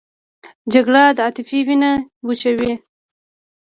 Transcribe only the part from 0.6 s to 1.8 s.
جګړه د عاطفې